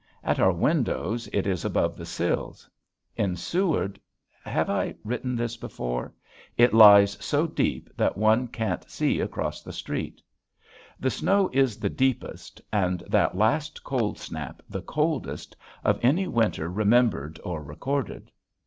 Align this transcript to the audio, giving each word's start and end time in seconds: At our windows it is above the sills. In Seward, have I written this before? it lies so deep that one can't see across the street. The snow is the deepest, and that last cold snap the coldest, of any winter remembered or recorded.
At 0.23 0.39
our 0.39 0.51
windows 0.51 1.29
it 1.31 1.45
is 1.45 1.63
above 1.63 1.95
the 1.95 2.07
sills. 2.07 2.67
In 3.17 3.35
Seward, 3.35 3.99
have 4.43 4.67
I 4.67 4.95
written 5.03 5.35
this 5.35 5.57
before? 5.57 6.11
it 6.57 6.73
lies 6.73 7.23
so 7.23 7.45
deep 7.45 7.87
that 7.97 8.17
one 8.17 8.47
can't 8.47 8.89
see 8.89 9.19
across 9.19 9.61
the 9.61 9.71
street. 9.71 10.19
The 10.99 11.11
snow 11.11 11.51
is 11.53 11.77
the 11.77 11.87
deepest, 11.91 12.59
and 12.73 13.01
that 13.07 13.37
last 13.37 13.83
cold 13.83 14.17
snap 14.17 14.63
the 14.67 14.81
coldest, 14.81 15.55
of 15.83 15.99
any 16.01 16.25
winter 16.27 16.67
remembered 16.67 17.39
or 17.43 17.61
recorded. 17.61 18.31